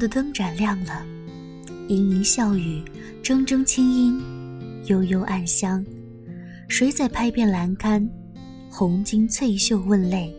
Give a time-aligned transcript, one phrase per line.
[0.00, 1.04] 的灯盏亮了，
[1.88, 2.82] 盈盈笑语，
[3.22, 4.18] 铮铮清音，
[4.86, 5.84] 悠悠暗香。
[6.68, 8.08] 谁在拍遍栏杆？
[8.70, 10.34] 红巾翠袖问泪。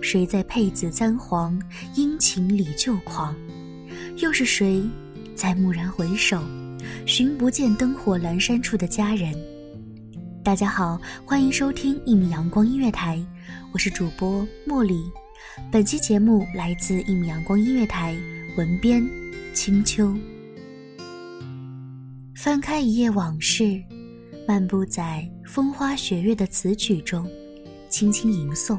[0.00, 1.60] 谁在佩紫簪黄？
[1.94, 3.36] 殷勤里旧狂。
[4.16, 4.82] 又是谁，
[5.34, 6.42] 在蓦然回首，
[7.04, 9.34] 寻不见灯火阑珊处的佳人？
[10.42, 13.22] 大家好，欢迎收听一米阳光音乐台，
[13.70, 14.98] 我是主播茉莉。
[15.70, 18.16] 本期节目来自一米阳光音乐台，
[18.58, 19.08] 文编
[19.54, 20.12] 清秋。
[22.34, 23.80] 翻开一页往事，
[24.48, 27.24] 漫步在风花雪月的词曲中，
[27.88, 28.76] 轻轻吟诵，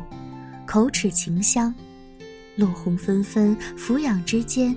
[0.68, 1.74] 口齿清香。
[2.58, 4.76] 落红纷纷，俯仰之间，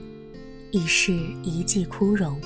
[0.71, 2.41] 已是一季枯荣。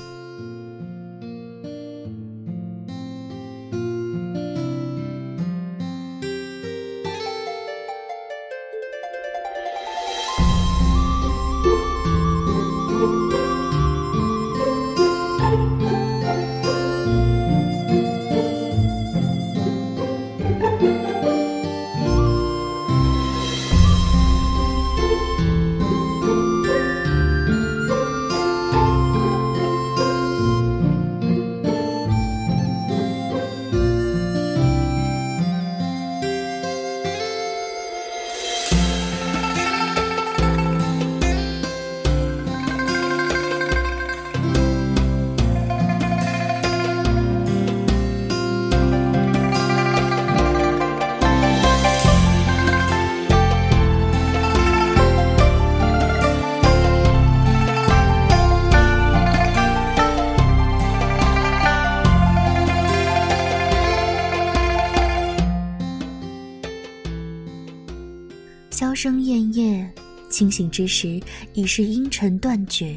[68.96, 69.92] 声咽咽，
[70.30, 71.20] 清醒之时
[71.52, 72.96] 已是阴沉断绝。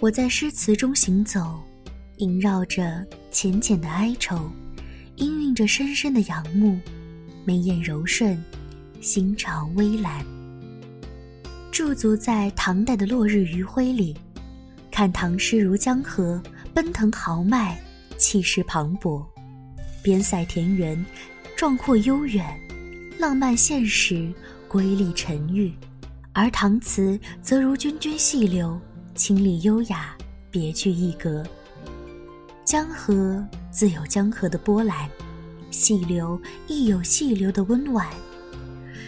[0.00, 1.60] 我在诗词中行走，
[2.16, 4.50] 萦绕着浅浅的哀愁，
[5.18, 6.80] 氤氲着深深的仰慕。
[7.44, 8.42] 眉眼柔顺，
[9.02, 10.24] 心潮微澜。
[11.70, 14.16] 驻足在唐代的落日余晖里，
[14.90, 17.78] 看唐诗如江河，奔腾豪迈，
[18.16, 19.22] 气势磅礴，
[20.02, 21.04] 边塞田园，
[21.54, 22.58] 壮阔悠远，
[23.18, 24.32] 浪漫现实。
[24.74, 25.72] 瑰丽沉郁，
[26.32, 28.76] 而唐词则如涓涓细流，
[29.14, 30.16] 清丽优雅，
[30.50, 31.46] 别具一格。
[32.64, 33.40] 江河
[33.70, 35.08] 自有江河的波澜，
[35.70, 36.36] 细流
[36.66, 38.08] 亦有细流的温婉。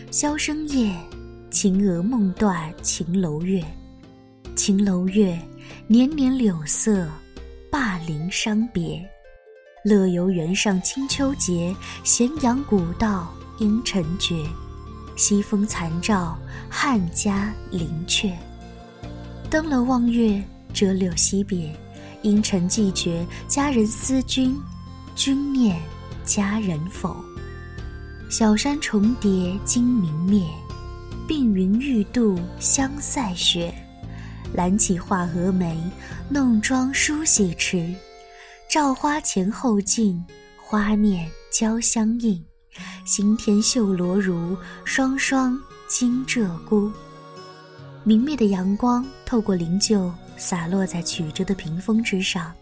[0.09, 0.94] 箫声夜，
[1.50, 3.60] 秦娥梦断秦楼月。
[4.54, 5.37] 秦楼月，
[5.88, 7.09] 年年柳色，
[7.72, 9.04] 灞陵伤别。
[9.84, 14.47] 乐游原上清秋节，咸阳古道应尘绝。
[15.16, 16.38] 西风残照，
[16.69, 18.32] 汉家陵阙。
[19.50, 21.75] 登楼望月，折柳惜别。
[22.22, 24.56] 阴沉寂绝，佳人思君，
[25.15, 25.81] 君念
[26.25, 27.16] 佳人否？
[28.28, 30.44] 小山重叠今明灭，
[31.28, 33.72] 鬓云欲度香塞雪。
[34.54, 35.78] 揽起画蛾眉，
[36.28, 37.94] 弄妆梳洗迟。
[38.69, 40.25] 照花前后镜，
[40.56, 42.44] 花面交相映。
[43.05, 46.91] 新添绣罗襦，双双惊鹧鸪。
[48.05, 52.53] 明媚的阳光透过灵柩，洒落在曲折的屏风之上。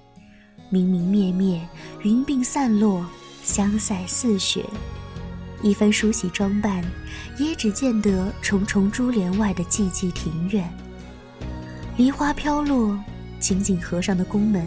[0.71, 1.67] 明明灭灭，
[2.03, 3.05] 云鬓散落，
[3.43, 4.65] 香腮似雪。
[5.63, 6.85] 一番梳洗装扮，
[7.39, 10.71] 也只见得重重珠帘外的寂寂庭院。
[11.97, 12.99] 梨花飘落，
[13.39, 14.67] 紧紧合上的宫门，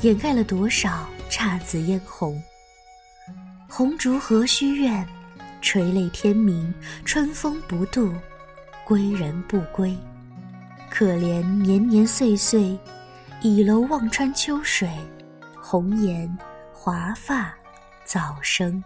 [0.00, 2.42] 掩盖了多少姹紫嫣红。
[3.74, 5.08] 红烛何须怨，
[5.62, 6.74] 垂泪天明。
[7.06, 8.12] 春风不度，
[8.84, 9.96] 归人不归。
[10.90, 12.78] 可怜年年岁岁，
[13.40, 14.90] 倚楼望穿秋水。
[15.58, 16.30] 红颜
[16.70, 17.50] 华发
[18.04, 18.84] 早生。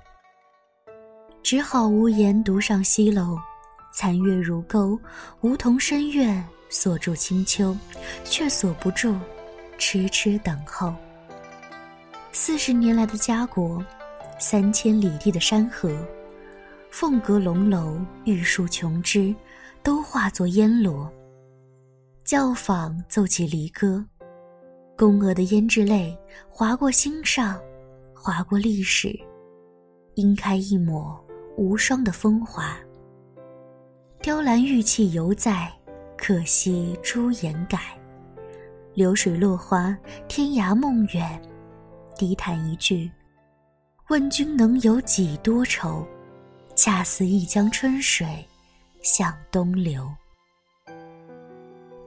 [1.42, 3.36] 只好无言独上西楼。
[3.92, 4.96] 残月如钩，
[5.40, 7.76] 梧桐深院锁住清秋，
[8.22, 9.16] 却锁不住
[9.78, 10.94] 痴痴等候。
[12.30, 13.84] 四十年来的家国。
[14.38, 15.90] 三千里地的山河，
[16.90, 19.34] 凤阁龙楼、玉树琼枝，
[19.82, 21.10] 都化作烟罗。
[22.22, 24.04] 教坊奏起离歌，
[24.96, 26.16] 宫娥的胭脂泪
[26.50, 27.58] 划过心上，
[28.14, 29.18] 划过历史，
[30.16, 31.18] 应开一抹
[31.56, 32.76] 无双的风华。
[34.20, 35.72] 雕栏玉砌犹在，
[36.18, 37.98] 可惜朱颜改。
[38.92, 39.96] 流水落花，
[40.28, 41.40] 天涯梦远，
[42.18, 43.10] 低叹一句。
[44.08, 46.06] 问君能有几多愁？
[46.76, 48.46] 恰似一江春水
[49.02, 50.08] 向东流。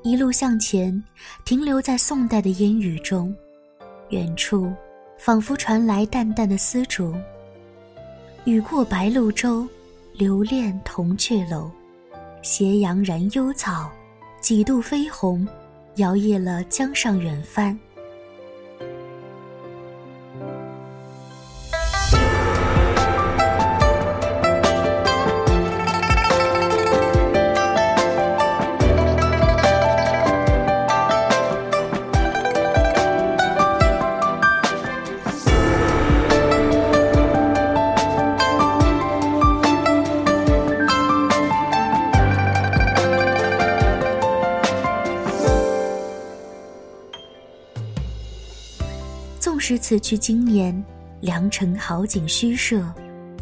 [0.01, 1.03] 一路向前，
[1.43, 3.35] 停留在宋代的烟雨中。
[4.11, 4.73] 远处，
[5.17, 7.13] 仿佛传来淡淡的丝竹。
[8.45, 9.67] 雨过白鹭洲，
[10.13, 11.69] 留恋铜雀楼。
[12.41, 13.91] 斜阳染幽草，
[14.39, 15.45] 几度飞鸿，
[15.95, 17.77] 摇曳了江上远帆。
[49.69, 50.83] 纵使此去经年，
[51.21, 52.83] 良辰好景虚设，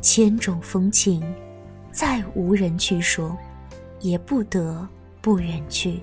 [0.01, 1.24] 千种风情，
[1.89, 3.38] 再无人去说，
[4.01, 4.85] 也不得
[5.21, 6.01] 不远去。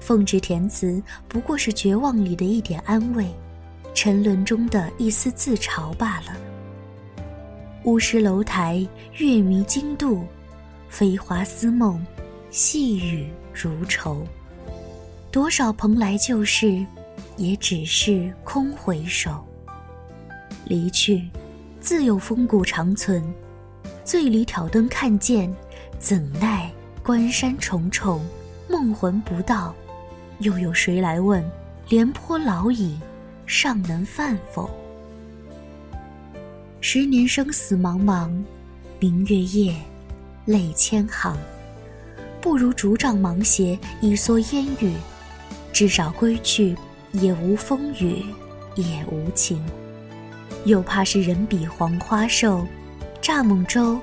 [0.00, 3.32] 奉旨填词，不过是绝望里的一点安慰，
[3.94, 6.36] 沉沦中的一丝自嘲罢了。
[7.84, 8.84] 乌石楼台，
[9.18, 10.24] 月迷津渡，
[10.88, 12.04] 飞花似梦，
[12.50, 14.26] 细雨如愁。
[15.30, 16.84] 多少蓬莱旧事。
[17.36, 19.44] 也只是空回首。
[20.64, 21.28] 离去，
[21.80, 23.22] 自有风骨长存。
[24.04, 25.52] 醉里挑灯看剑，
[25.98, 26.70] 怎奈
[27.02, 28.24] 关山重重，
[28.68, 29.74] 梦魂不到。
[30.40, 31.44] 又有谁来问？
[31.88, 32.98] 廉颇老矣，
[33.46, 34.70] 尚能饭否？
[36.80, 38.30] 十年生死茫茫，
[38.98, 39.74] 明月夜，
[40.44, 41.36] 泪千行。
[42.40, 44.94] 不如竹杖芒鞋，一蓑烟雨。
[45.72, 46.76] 至少归去。
[47.12, 48.24] 也无风雨，
[48.76, 49.64] 也无晴，
[50.64, 52.66] 又怕是人比黄花瘦，
[53.20, 54.00] 蚱蜢舟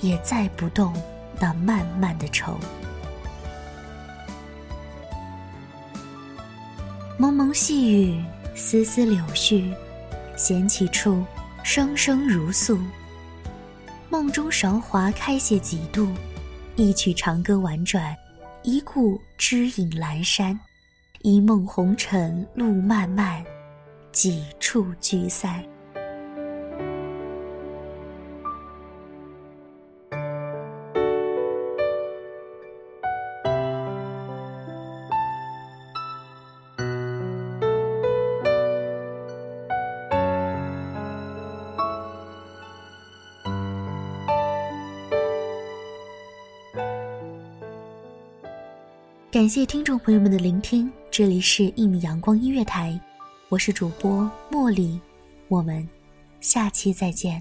[0.00, 0.92] 也载不动
[1.40, 2.58] 那漫漫的愁。
[7.16, 8.24] 蒙蒙细雨，
[8.54, 9.72] 丝丝柳絮，
[10.36, 11.24] 闲起处，
[11.62, 12.78] 声声如诉。
[14.08, 16.08] 梦中韶华开谢几度，
[16.76, 18.16] 一曲长歌婉转，
[18.62, 20.58] 一顾知影阑珊。
[21.26, 23.42] 一梦红尘路漫漫，
[24.12, 25.64] 几处聚散。
[49.32, 52.98] 感谢听众朋友们的聆听，这里是一米阳光音乐台，
[53.48, 55.00] 我是主播茉莉，
[55.46, 55.88] 我们
[56.40, 57.40] 下期再见。